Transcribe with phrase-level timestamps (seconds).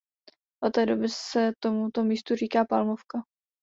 [0.63, 3.23] Od té doby se tomuto místu říká Palmovka.